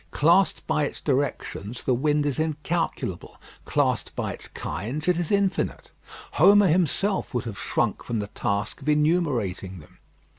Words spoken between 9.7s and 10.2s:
them.